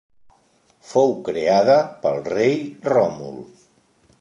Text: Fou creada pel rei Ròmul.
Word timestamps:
Fou 0.91 1.13
creada 1.27 1.75
pel 2.07 2.17
rei 2.31 2.59
Ròmul. 2.95 3.37